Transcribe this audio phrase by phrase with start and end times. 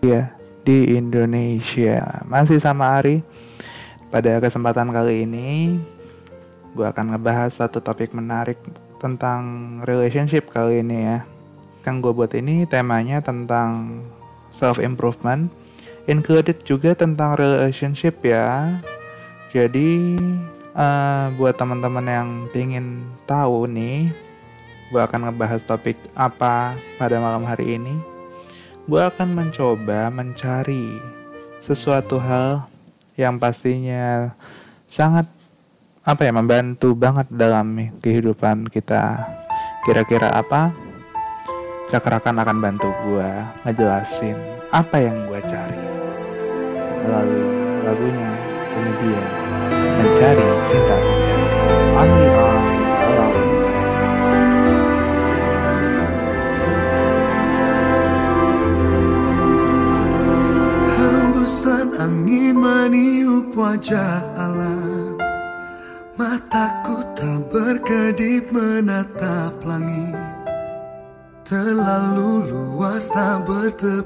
[0.00, 0.32] ya
[0.64, 2.24] di Indonesia.
[2.28, 3.24] Masih sama Ari.
[4.10, 5.78] Pada kesempatan kali ini,
[6.74, 8.58] gue akan ngebahas satu topik menarik
[8.98, 11.18] tentang relationship kali ini ya.
[11.86, 14.02] Kan gue buat ini temanya tentang
[14.50, 15.46] self improvement,
[16.10, 18.82] included juga tentang relationship ya.
[19.54, 20.18] Jadi
[20.74, 24.10] uh, buat teman-teman yang ingin tahu nih,
[24.90, 28.19] gue akan ngebahas topik apa pada malam hari ini.
[28.90, 30.98] Gue akan mencoba mencari
[31.62, 32.66] sesuatu hal
[33.14, 34.34] yang pastinya
[34.90, 35.30] sangat
[36.02, 39.30] apa ya membantu banget dalam kehidupan kita.
[39.86, 40.74] Kira-kira apa?
[41.86, 43.30] Cakrakan akan bantu gue
[43.62, 44.34] ngejelasin
[44.74, 45.82] apa yang gue cari
[47.06, 47.46] melalui
[47.86, 48.30] lagunya
[48.74, 49.24] dia
[50.02, 51.54] mencari cinta sejati.
[51.94, 52.59] Only on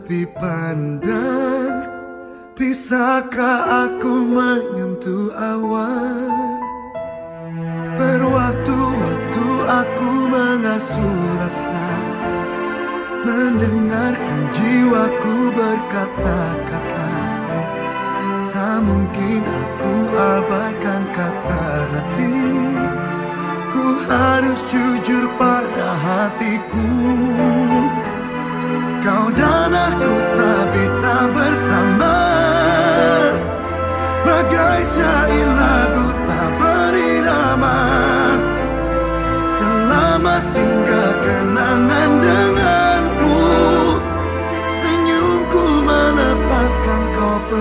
[0.08, 1.13] Be pandang.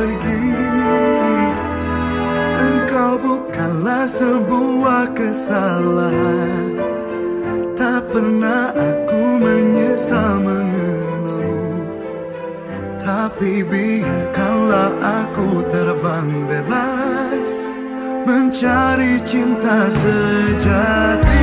[0.04, 0.44] Pergi.
[3.14, 6.76] Bukanlah sebuah kesalahan.
[7.80, 11.88] Tak pernah aku menyesal mengenalmu.
[13.00, 17.68] Tapi biarkanlah aku terbang bebas
[18.24, 21.43] Mencari cinta sejati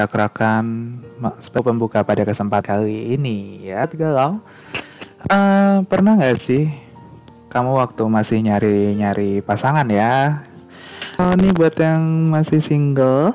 [0.00, 0.96] dari Cakrakan
[1.44, 4.40] sebagai pembuka pada kesempatan kali ini ya galau
[5.28, 6.72] uh, pernah nggak sih
[7.52, 10.46] kamu waktu masih nyari-nyari pasangan ya?
[11.18, 13.34] Oh, ini buat yang masih single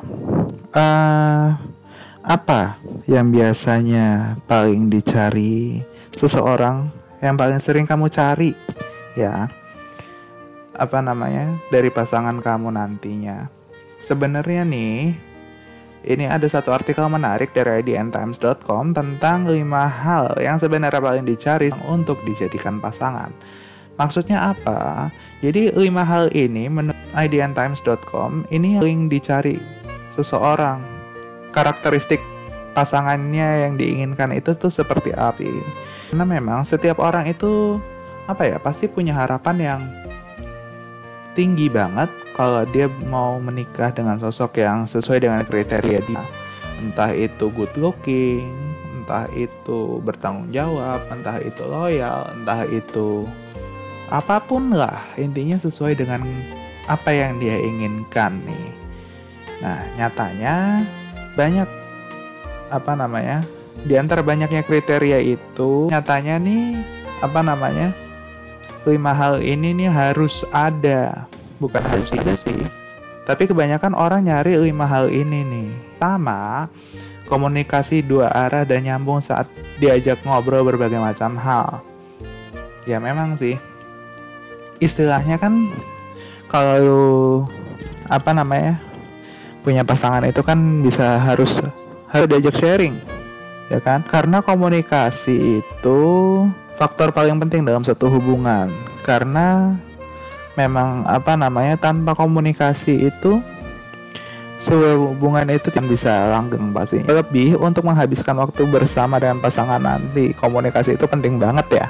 [0.72, 1.48] uh,
[2.24, 5.84] apa yang biasanya paling dicari
[6.16, 6.90] seseorang
[7.20, 8.56] yang paling sering kamu cari
[9.14, 9.52] ya?
[10.74, 11.60] Apa namanya?
[11.68, 13.52] Dari pasangan kamu nantinya.
[14.08, 15.12] Sebenarnya nih
[16.06, 19.58] ini ada satu artikel menarik dari idntimes.com tentang 5
[19.90, 23.34] hal yang sebenarnya paling dicari untuk dijadikan pasangan.
[23.98, 25.10] Maksudnya apa?
[25.42, 29.58] Jadi 5 hal ini menurut idntimes.com ini paling dicari
[30.14, 30.80] seseorang.
[31.50, 32.20] Karakteristik
[32.78, 35.42] pasangannya yang diinginkan itu tuh seperti apa?
[36.12, 37.82] Karena memang setiap orang itu
[38.30, 39.82] apa ya pasti punya harapan yang
[41.38, 46.24] tinggi banget kalau dia mau menikah dengan sosok yang sesuai dengan kriteria dia.
[46.84, 48.52] Entah itu good looking,
[48.92, 53.24] entah itu bertanggung jawab, entah itu loyal, entah itu
[54.12, 55.08] apa pun lah.
[55.16, 56.28] Intinya sesuai dengan
[56.92, 58.68] apa yang dia inginkan nih.
[59.64, 60.84] Nah, nyatanya
[61.40, 61.70] banyak
[62.68, 63.40] apa namanya?
[63.88, 66.76] Di antara banyaknya kriteria itu, nyatanya nih
[67.24, 67.96] apa namanya?
[68.86, 71.26] lima hal ini nih harus ada
[71.60, 72.64] bukan harus ada sih.
[73.26, 75.70] Tapi kebanyakan orang nyari lima hal ini nih.
[75.98, 76.70] Sama
[77.26, 79.50] komunikasi dua arah dan nyambung saat
[79.82, 81.82] diajak ngobrol berbagai macam hal.
[82.86, 83.58] Ya memang sih.
[84.78, 85.74] Istilahnya kan
[86.52, 87.44] kalau
[88.06, 88.78] apa namanya
[89.66, 91.58] punya pasangan itu kan bisa harus
[92.14, 92.94] harus diajak sharing
[93.74, 94.06] ya kan?
[94.06, 96.00] Karena komunikasi itu
[96.78, 98.70] faktor paling penting dalam satu hubungan.
[99.02, 99.74] Karena
[100.56, 103.44] memang apa namanya tanpa komunikasi itu
[104.66, 110.34] sebuah hubungan itu yang bisa langgeng pasti lebih untuk menghabiskan waktu bersama dengan pasangan nanti
[110.34, 111.88] komunikasi itu penting banget ya.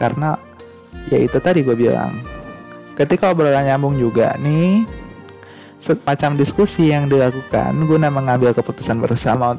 [0.00, 0.40] Karena
[1.12, 2.16] ya itu tadi gue bilang.
[2.96, 4.88] Ketika obrolan nyambung juga nih
[5.84, 9.52] semacam diskusi yang dilakukan guna mengambil keputusan bersama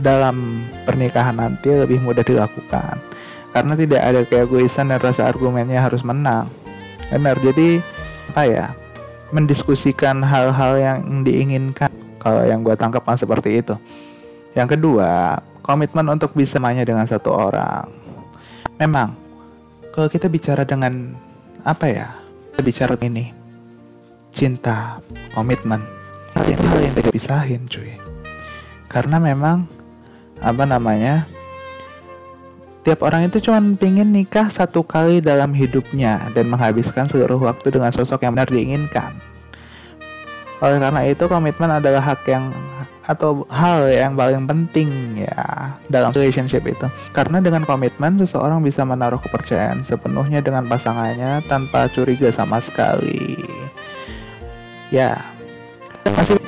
[0.00, 2.96] dalam pernikahan nanti lebih mudah dilakukan.
[3.52, 6.48] Karena tidak ada keegoisan dan rasa argumennya harus menang
[7.12, 7.36] benar.
[7.40, 7.80] Jadi
[8.32, 8.66] apa ya
[9.32, 13.74] mendiskusikan hal-hal yang diinginkan kalau yang gue tangkap kan seperti itu.
[14.56, 17.88] Yang kedua komitmen untuk bisa mainnya dengan satu orang.
[18.80, 19.12] Memang
[19.92, 21.12] kalau kita bicara dengan
[21.66, 22.08] apa ya
[22.54, 23.34] kita bicara ini
[24.32, 25.02] cinta
[25.34, 25.82] komitmen
[26.32, 27.92] hal yang hal yang tidak pisahin cuy.
[28.88, 29.68] Karena memang
[30.40, 31.26] apa namanya
[32.88, 37.92] Tiap orang itu cuma pengen nikah satu kali dalam hidupnya dan menghabiskan seluruh waktu dengan
[37.92, 39.12] sosok yang benar diinginkan.
[40.64, 42.48] Oleh karena itu komitmen adalah hak yang
[43.04, 44.88] atau hal yang paling penting
[45.20, 46.88] ya dalam relationship itu.
[47.12, 53.36] Karena dengan komitmen seseorang bisa menaruh kepercayaan sepenuhnya dengan pasangannya tanpa curiga sama sekali.
[54.88, 55.12] Ya,
[56.08, 56.40] masih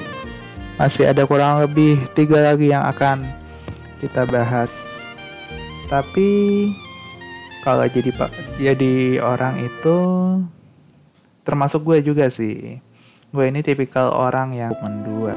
[0.81, 3.29] masih ada kurang lebih tiga lagi yang akan
[4.01, 4.80] kita bahas
[5.91, 6.71] tapi
[7.67, 8.31] kalau jadi pak
[8.63, 9.99] jadi orang itu
[11.45, 12.79] termasuk gue juga sih.
[13.35, 15.35] Gue ini tipikal orang yang mendua.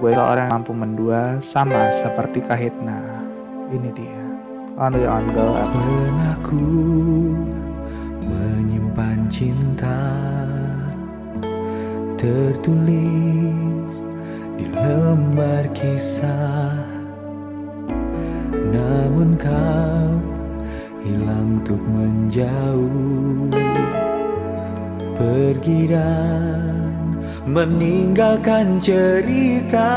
[0.00, 3.00] Gue kalau orang yang mampu mendua sama seperti kahitna.
[3.68, 4.22] Ini dia.
[4.80, 5.68] On the on go up.
[5.76, 6.64] pernah ku
[8.24, 10.00] menyimpan cinta
[12.16, 13.92] tertulis
[14.56, 16.89] di lembar kisah
[18.70, 20.14] namun kau
[21.02, 23.50] hilang untuk menjauh.
[25.18, 29.92] Pergi dan meninggalkan cerita.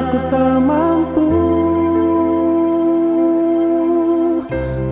[0.00, 1.28] Aku tak mampu.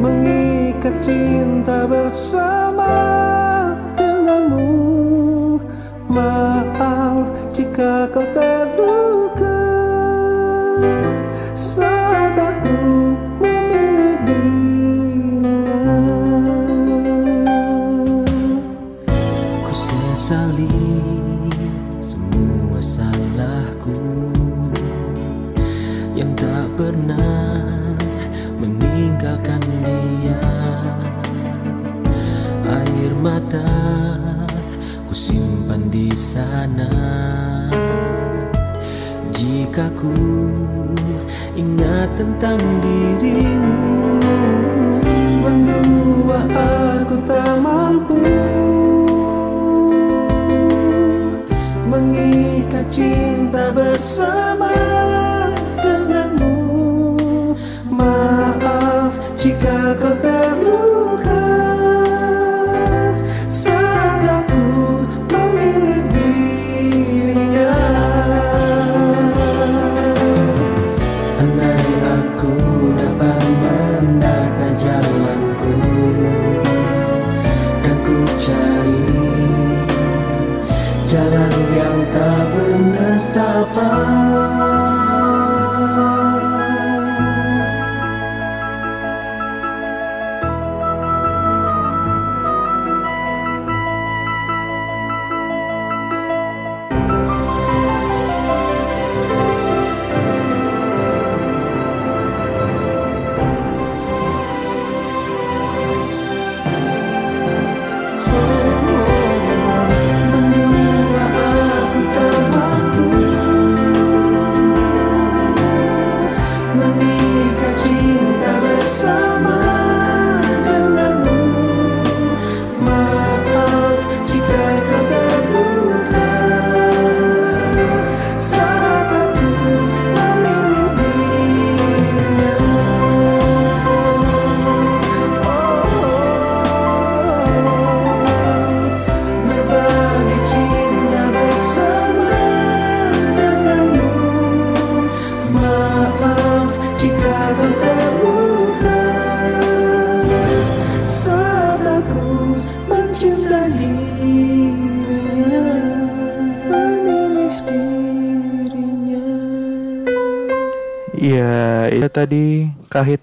[0.03, 2.93] Mengikat cinta bersama
[3.97, 4.69] denganmu.
[6.13, 8.48] Maaf jika kau terluka
[39.99, 40.15] ku
[41.59, 44.23] ingat tentang dirimu.
[45.43, 48.21] Berdua aku tak mampu
[51.89, 54.48] Mengikat cinta bersama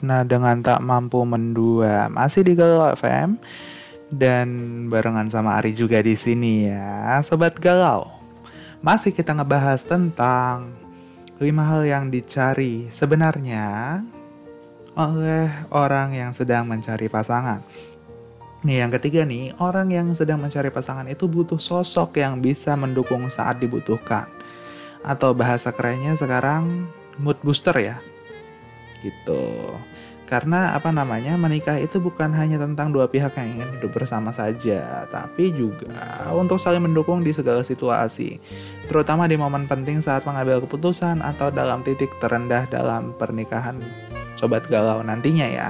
[0.06, 2.14] Kahitna dengan tak mampu mendua.
[2.14, 3.42] Masih di Galau FM
[4.14, 4.48] dan
[4.86, 8.06] barengan sama Ari juga di sini ya, sobat galau.
[8.86, 10.78] Masih kita ngebahas tentang
[11.42, 13.98] lima hal yang dicari sebenarnya
[14.94, 17.66] oleh orang yang sedang mencari pasangan.
[18.62, 23.26] Nih yang ketiga nih, orang yang sedang mencari pasangan itu butuh sosok yang bisa mendukung
[23.34, 24.30] saat dibutuhkan.
[25.02, 26.86] Atau bahasa kerennya sekarang
[27.18, 27.98] mood booster ya.
[29.02, 29.74] Gitu.
[30.26, 35.06] Karena apa namanya menikah itu bukan hanya tentang dua pihak yang ingin hidup bersama saja,
[35.14, 35.94] tapi juga
[36.34, 38.42] untuk saling mendukung di segala situasi,
[38.90, 43.78] terutama di momen penting saat mengambil keputusan atau dalam titik terendah dalam pernikahan
[44.34, 45.70] sobat galau nantinya ya.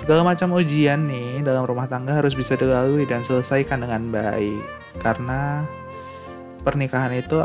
[0.00, 4.64] Segala macam ujian nih dalam rumah tangga harus bisa dilalui dan selesaikan dengan baik,
[5.04, 5.60] karena
[6.64, 7.36] pernikahan itu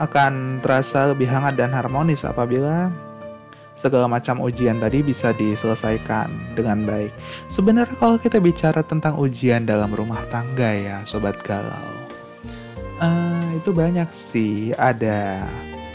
[0.00, 2.88] akan terasa lebih hangat dan harmonis apabila
[3.80, 7.10] segala macam ujian tadi bisa diselesaikan dengan baik.
[7.48, 11.88] Sebenarnya kalau kita bicara tentang ujian dalam rumah tangga ya, sobat galau,
[13.00, 14.76] uh, itu banyak sih.
[14.76, 15.48] Ada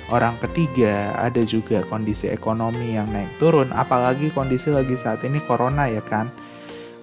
[0.10, 5.86] orang ketiga, ada juga kondisi ekonomi yang naik turun, apalagi kondisi lagi saat ini corona
[5.86, 6.34] ya kan.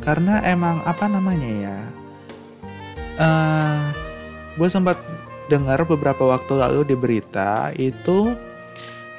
[0.02, 1.78] Karena emang apa namanya ya,
[3.22, 3.86] uh,
[4.58, 4.98] gue sempat
[5.46, 8.34] dengar beberapa waktu lalu di berita itu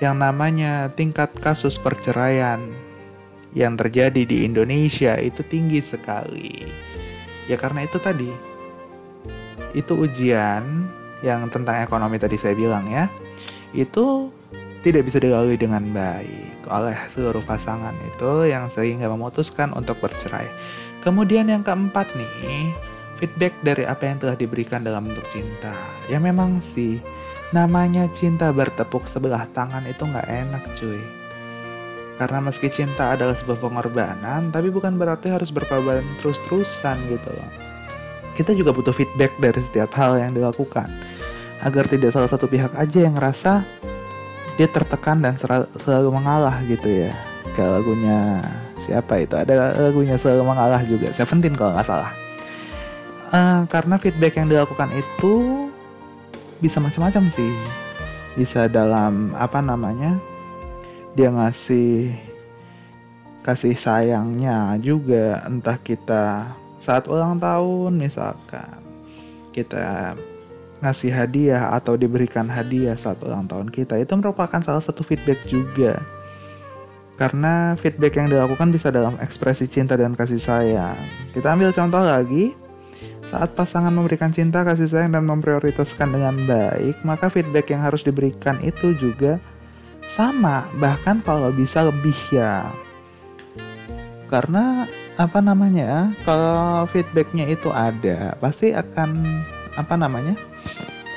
[0.04, 2.60] yang namanya tingkat kasus perceraian
[3.56, 6.68] yang terjadi di Indonesia itu tinggi sekali.
[7.48, 8.28] Ya karena itu tadi.
[9.72, 10.92] Itu ujian
[11.24, 13.08] yang tentang ekonomi tadi saya bilang ya.
[13.72, 14.28] Itu
[14.84, 20.52] tidak bisa dilalui dengan baik oleh seluruh pasangan itu yang sehingga memutuskan untuk bercerai.
[21.00, 22.76] Kemudian yang keempat nih,
[23.20, 25.72] feedback dari apa yang telah diberikan dalam bentuk cinta.
[26.12, 27.00] Ya memang sih,
[27.54, 30.98] Namanya cinta bertepuk sebelah tangan itu nggak enak cuy.
[32.18, 37.50] Karena meski cinta adalah sebuah pengorbanan, tapi bukan berarti harus berkorban terus-terusan gitu loh.
[38.34, 40.90] Kita juga butuh feedback dari setiap hal yang dilakukan.
[41.62, 43.62] Agar tidak salah satu pihak aja yang ngerasa
[44.58, 47.14] dia tertekan dan selalu mengalah gitu ya.
[47.54, 48.18] Kayak lagunya
[48.90, 49.34] siapa itu?
[49.38, 51.14] Ada lagunya selalu mengalah juga.
[51.14, 52.12] Seventeen kalau nggak salah.
[53.34, 55.63] Uh, karena feedback yang dilakukan itu
[56.64, 57.52] bisa macam-macam sih.
[58.40, 60.16] Bisa dalam apa namanya
[61.12, 62.16] dia ngasih
[63.44, 65.44] kasih sayangnya juga.
[65.44, 68.80] Entah kita saat ulang tahun misalkan
[69.52, 70.16] kita
[70.84, 76.00] ngasih hadiah atau diberikan hadiah saat ulang tahun kita itu merupakan salah satu feedback juga.
[77.14, 80.98] Karena feedback yang dilakukan bisa dalam ekspresi cinta dan kasih sayang.
[81.30, 82.63] Kita ambil contoh lagi
[83.34, 88.62] saat pasangan memberikan cinta, kasih sayang, dan memprioritaskan dengan baik, maka feedback yang harus diberikan
[88.62, 89.42] itu juga
[90.14, 92.70] sama, bahkan kalau bisa lebih ya.
[94.30, 94.86] Karena
[95.18, 99.18] apa namanya, kalau feedbacknya itu ada, pasti akan
[99.74, 100.38] apa namanya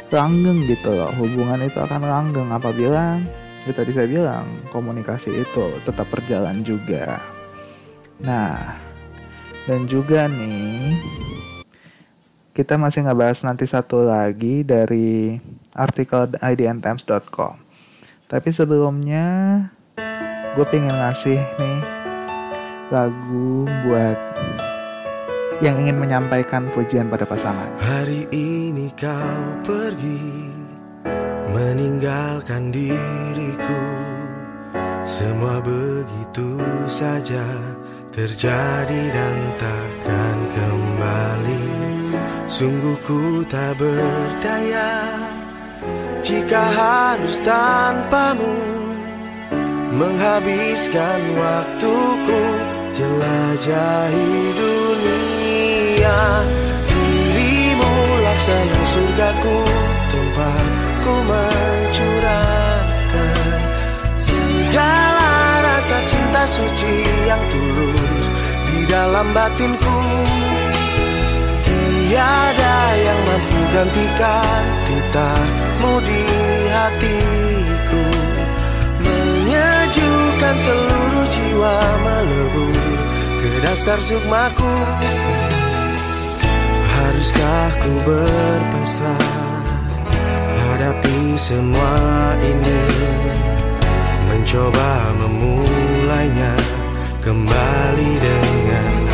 [0.08, 1.12] langgeng gitu loh.
[1.20, 3.20] Hubungan itu akan langgeng apabila
[3.68, 7.20] ya tadi saya bilang komunikasi itu tetap berjalan juga.
[8.24, 8.72] Nah,
[9.68, 10.96] dan juga nih
[12.56, 15.36] kita masih ngebahas nanti satu lagi dari
[15.76, 17.60] artikel idntimes.com.
[18.24, 19.60] Tapi sebelumnya
[20.56, 21.80] gue pengen ngasih nih
[22.88, 24.16] lagu buat
[25.60, 27.68] yang ingin menyampaikan pujian pada pasangan.
[27.76, 30.48] Hari ini kau pergi
[31.52, 33.84] meninggalkan diriku.
[35.04, 36.56] Semua begitu
[36.88, 37.44] saja
[38.16, 41.95] terjadi dan takkan kembali.
[42.46, 45.26] Sungguh ku tak berdaya
[46.26, 48.58] jika harus tanpamu
[49.94, 52.42] menghabiskan waktuku
[52.96, 56.18] jelajahi dunia.
[56.88, 57.92] Dirimu
[58.24, 59.58] laksana surgaku
[60.10, 60.66] tempat
[61.06, 63.34] ku mencurahkan
[64.18, 65.30] segala
[65.62, 66.96] rasa cinta suci
[67.28, 68.26] yang tulus
[68.72, 70.00] di dalam batinku.
[72.06, 76.22] Tiada yang mampu gantikan titamu di
[76.70, 78.04] hatiku.
[79.02, 82.78] Menyejukkan seluruh jiwa melebur
[83.42, 84.74] ke dasar sukmaku.
[86.94, 89.26] Haruskah ku berpasrah
[90.62, 91.98] hadapi semua
[92.38, 92.82] ini?
[94.30, 96.54] Mencoba memulainya
[97.18, 99.05] kembali dengan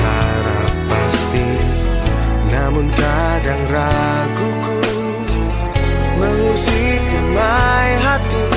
[2.53, 4.85] namun kadang raguku
[6.21, 8.53] Mengusik damai hati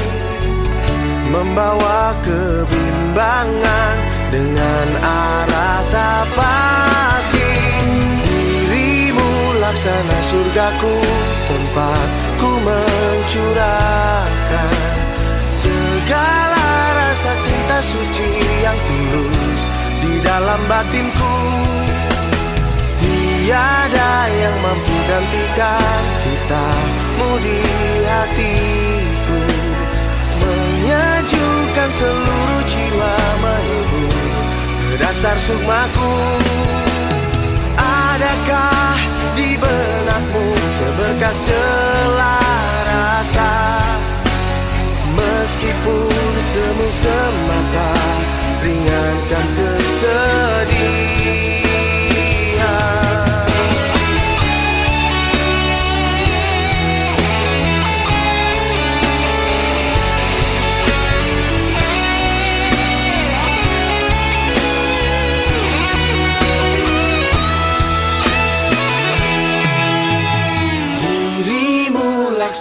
[1.31, 3.95] Membawa kebimbangan
[4.35, 7.55] Dengan arah tak pasti.
[8.27, 10.99] Dirimu laksana surgaku
[11.47, 14.75] tempat ku mencurahkan
[15.47, 16.67] Segala
[16.99, 18.27] rasa cinta suci
[18.59, 19.63] yang tulus
[20.03, 21.74] Di dalam batinku.
[23.45, 26.65] Tiada yang mampu gantikan kita
[27.45, 27.61] di
[28.09, 29.37] hatiku.
[30.41, 33.13] Menyejukkan seluruh jiwa
[34.89, 36.17] ke dasar sukmaku.
[37.77, 38.97] Adakah
[39.37, 40.45] di benakmu
[40.81, 41.45] seberkas
[42.89, 43.53] rasa?
[45.13, 47.93] Meskipun semu semata
[48.65, 51.64] ringankan kesedihan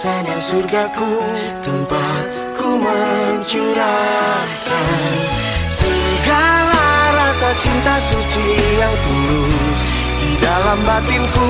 [0.05, 1.17] laksana surgaku
[1.65, 4.53] tempat ku mencurahkan
[5.65, 6.85] segala
[7.17, 9.79] rasa cinta suci yang tulus
[10.21, 11.49] di dalam batinku.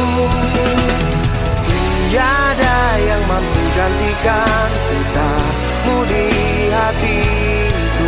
[2.16, 6.32] Tiada yang mampu gantikan cintamu di
[6.72, 8.08] hatiku.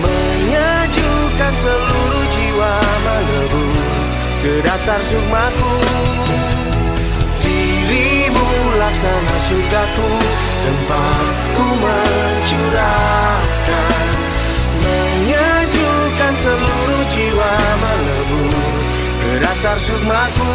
[0.00, 2.72] Menyejukkan seluruh jiwa
[3.04, 3.76] melebur
[4.40, 5.76] ke dasar sukmaku
[8.92, 10.08] laksana surgaku
[10.68, 11.26] Tempat
[11.56, 13.24] ku mencurahkan
[14.84, 18.52] Menyejukkan seluruh jiwa melebur
[19.16, 20.52] Ke dasar sukmaku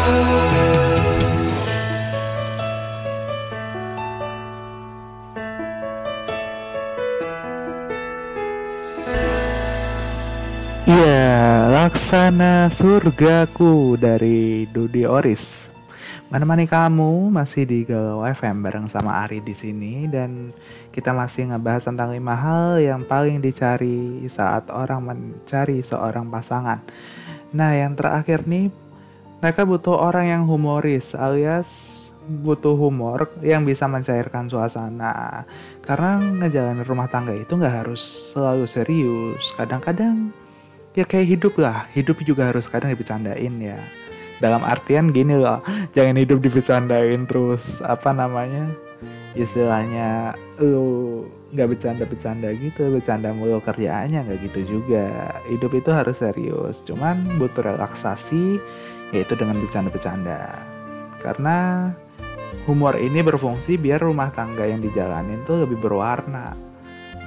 [10.88, 15.68] Iya, laksana surgaku dari Dudi Oris.
[16.28, 20.52] Menemani kamu masih di Galau FM bareng sama Ari di sini dan
[20.92, 26.84] kita masih ngebahas tentang lima hal yang paling dicari saat orang mencari seorang pasangan.
[27.56, 28.68] Nah, yang terakhir nih
[29.40, 31.64] mereka butuh orang yang humoris alias
[32.28, 35.48] butuh humor yang bisa mencairkan suasana.
[35.80, 38.04] Karena ngejalanin rumah tangga itu nggak harus
[38.36, 39.48] selalu serius.
[39.56, 40.28] Kadang-kadang
[40.92, 41.88] ya kayak hidup lah.
[41.96, 43.80] Hidup juga harus kadang dibecandain ya
[44.38, 45.62] dalam artian gini loh
[45.94, 48.70] jangan hidup dibecandain terus apa namanya
[49.38, 51.22] istilahnya lu
[51.54, 55.38] nggak bercanda-bercanda gitu bercanda mulu kerjaannya nggak gitu juga.
[55.48, 58.60] Hidup itu harus serius cuman butuh relaksasi
[59.14, 60.58] yaitu dengan bercanda-bercanda.
[61.22, 61.88] Karena
[62.68, 66.52] humor ini berfungsi biar rumah tangga yang dijalanin tuh lebih berwarna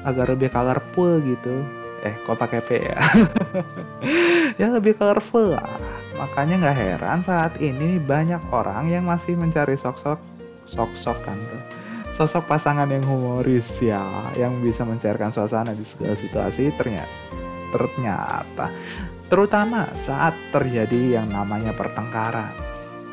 [0.06, 1.65] agar lebih colorful gitu.
[2.02, 2.97] Eh kok pakai P ya?
[4.60, 5.90] Ya lebih colorful lah
[6.21, 10.21] makanya nggak heran saat ini banyak orang yang masih mencari sosok
[10.69, 11.63] sosok kan tuh.
[12.13, 14.05] Sosok pasangan yang humoris ya
[14.38, 17.10] yang bisa mencairkan suasana di segala situasi ternyata
[17.73, 18.67] ternyata.
[19.31, 22.51] Terutama saat terjadi yang namanya pertengkaran.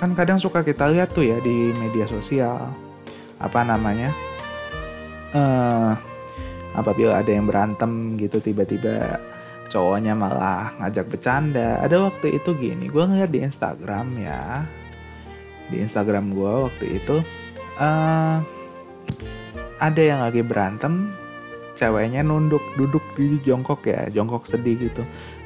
[0.03, 2.59] Kan kadang suka kita lihat tuh ya di media sosial
[3.39, 4.11] apa namanya
[5.31, 5.95] uh,
[6.75, 9.19] apabila ada yang berantem gitu tiba-tiba
[9.69, 11.81] cowoknya malah ngajak bercanda.
[11.85, 14.65] Ada waktu itu gini gue ngeliat di Instagram ya.
[15.69, 17.17] Di Instagram gue waktu itu
[17.77, 18.41] uh,
[19.79, 21.13] ada yang lagi berantem
[21.79, 25.03] ceweknya nunduk duduk di jongkok ya jongkok sedih gitu.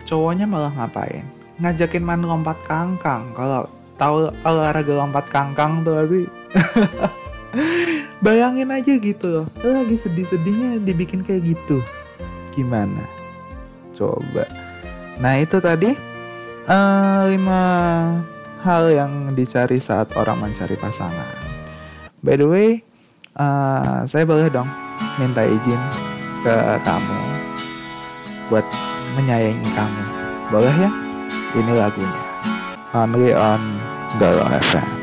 [0.09, 1.27] Cowoknya malah ngapain?
[1.61, 3.31] Ngajakin main lompat kangkang.
[3.37, 3.69] Kalau
[4.01, 6.21] tahu olahraga lompat kangkang tuh tapi
[8.25, 11.85] Bayangin aja gitu loh, lagi sedih-sedihnya dibikin kayak gitu.
[12.57, 13.22] Gimana?
[13.96, 14.44] Coba.
[15.20, 15.92] Nah itu tadi
[16.66, 17.62] uh, lima
[18.62, 21.28] hal yang dicari saat orang mencari pasangan.
[22.22, 22.68] By the way,
[23.37, 24.70] uh, saya boleh dong
[25.18, 25.83] minta izin
[26.46, 27.20] ke kamu
[28.48, 28.66] buat
[29.18, 30.05] menyayangi kamu.
[30.55, 30.90] Boleh ya?
[31.52, 32.22] Ini lagunya.
[32.92, 33.62] Only on
[34.20, 35.02] Galau FM.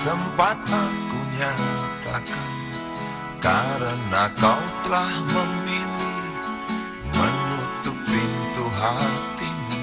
[0.00, 2.48] Sempat aku nyatakan
[3.36, 6.24] Karena kau telah memilih
[7.12, 9.76] menutup pintu hatimu.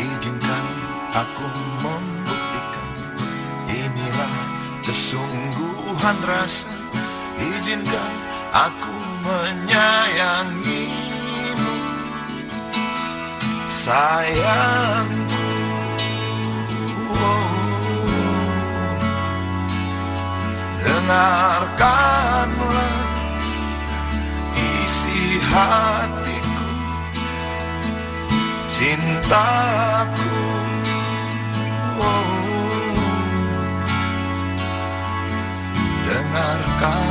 [0.00, 0.64] Izinkan
[1.12, 1.44] aku
[1.84, 2.88] membuktikan
[3.68, 4.32] Inilah
[4.84, 6.72] kesungguhan rasa.
[7.36, 8.12] Izinkan
[8.52, 8.96] aku
[9.28, 10.96] menyayangimu.
[13.68, 15.17] Sayangku
[21.08, 23.00] Dengarkanlah
[24.52, 26.68] isi hatiku
[28.68, 30.36] Cintaku
[31.96, 32.92] oh.
[36.04, 37.07] Dengarkanlah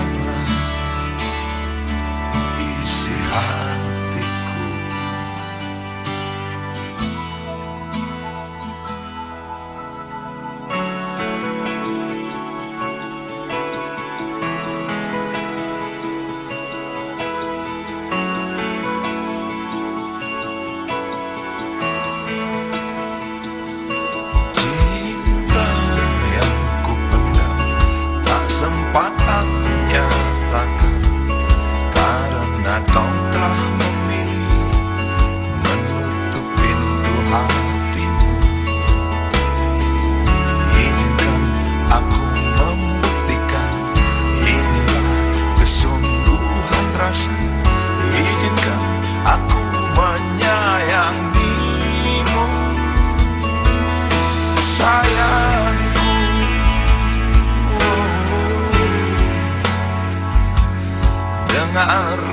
[61.87, 62.26] Dengarkanlah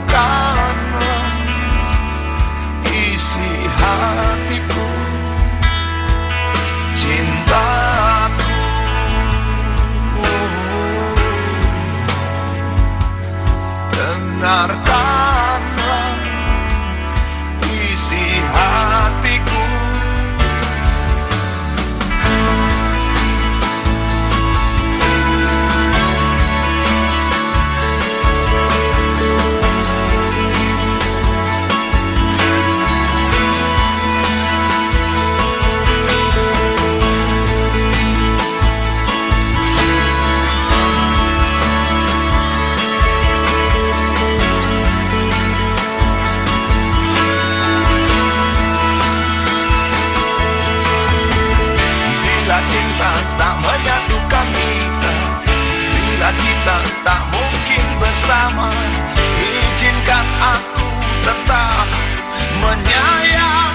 [53.37, 55.13] Tak menyatukan kita.
[55.93, 58.73] Bila kita tak mungkin bersama
[59.37, 60.89] Izinkan aku
[61.27, 61.85] tetap
[62.63, 63.74] menyayangimu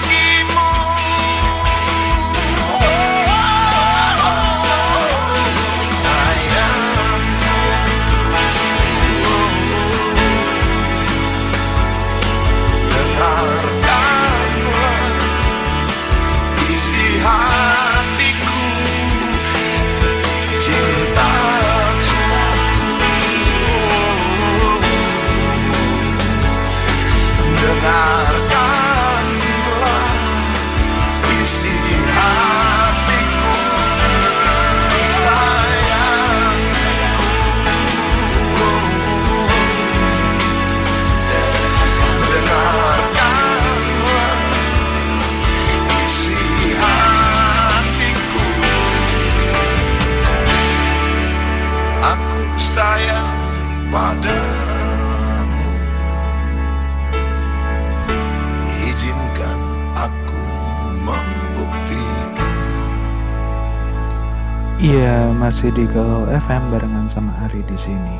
[65.40, 68.16] Masih di Galau FM barengan sama Ari di sini.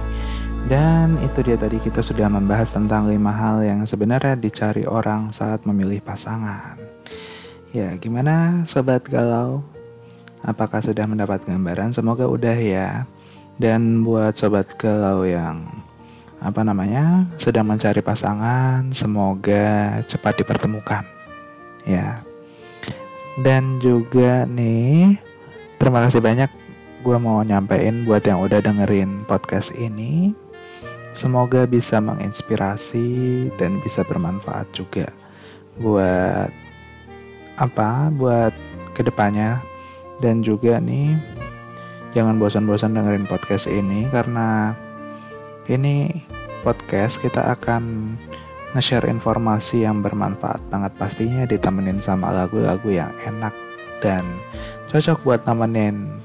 [0.67, 5.63] Dan itu dia tadi kita sudah membahas tentang lima hal yang sebenarnya dicari orang saat
[5.63, 6.75] memilih pasangan.
[7.71, 9.63] Ya, gimana sobat galau?
[10.43, 11.95] Apakah sudah mendapat gambaran?
[11.95, 13.07] Semoga udah ya.
[13.63, 15.63] Dan buat sobat galau yang
[16.43, 21.07] apa namanya sedang mencari pasangan, semoga cepat dipertemukan.
[21.87, 22.27] Ya.
[23.39, 25.15] Dan juga nih,
[25.79, 26.51] terima kasih banyak
[27.01, 30.37] gue mau nyampein buat yang udah dengerin podcast ini.
[31.17, 33.09] Semoga bisa menginspirasi
[33.59, 35.11] dan bisa bermanfaat juga
[35.81, 36.53] buat
[37.61, 38.53] apa buat
[38.97, 39.61] ke depannya
[40.21, 41.17] dan juga nih
[42.13, 44.77] jangan bosan-bosan dengerin podcast ini karena
[45.71, 46.25] ini
[46.61, 48.15] podcast kita akan
[48.77, 53.57] nge-share informasi yang bermanfaat banget pastinya ditemenin sama lagu-lagu yang enak
[54.05, 54.23] dan
[54.93, 56.20] cocok buat nemenin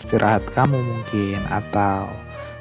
[0.00, 2.08] istirahat kamu mungkin atau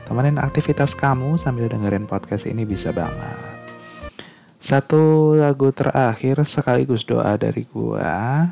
[0.05, 3.49] temenin aktivitas kamu sambil dengerin podcast ini bisa banget.
[4.59, 8.45] Satu lagu terakhir sekaligus doa dari gua.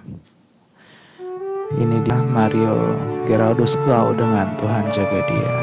[1.75, 2.95] Ini dia Mario
[3.27, 5.53] Geraldus Glau dengan Tuhan jaga dia.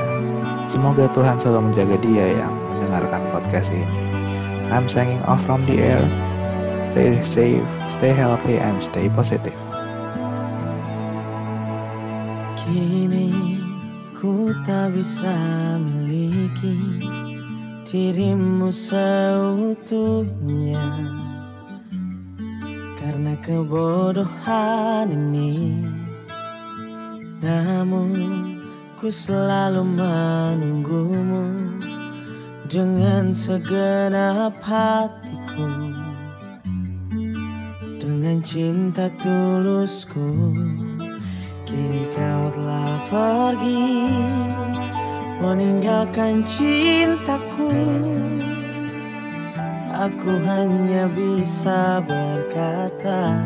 [0.68, 3.98] Semoga Tuhan selalu menjaga dia yang mendengarkan podcast ini.
[4.68, 6.04] I'm signing off from the air.
[6.92, 9.63] Stay safe, stay healthy, and stay positive.
[12.64, 13.60] Kini
[14.16, 15.36] ku tak bisa
[15.84, 17.04] miliki
[17.84, 20.32] dirimu seutuhnya.
[22.96, 25.76] Karena kebodohan ini
[27.44, 28.56] Namun
[28.96, 31.68] ku selalu menunggumu
[32.64, 35.68] Dengan segenap hatiku.
[38.00, 40.56] Dengan cinta tulusku
[41.74, 44.06] Kini kau telah pergi
[45.42, 47.74] Meninggalkan cintaku.
[49.90, 53.42] Aku hanya bisa berkata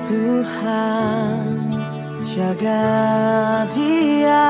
[0.00, 1.76] Tuhan
[2.24, 2.88] jaga
[3.68, 4.48] dia.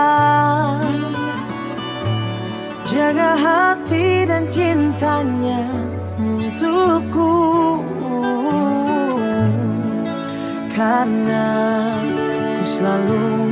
[2.86, 5.66] Jaga hati dan cintanya
[6.22, 7.82] untukku
[10.76, 11.48] karena
[12.60, 13.48] ku selalu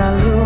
[0.00, 0.39] selalu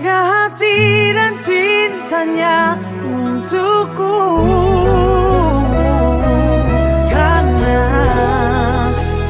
[0.00, 2.72] jaga hati dan cintanya
[3.04, 4.16] untukku.
[7.12, 7.84] Karena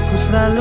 [0.06, 0.59] ku selalu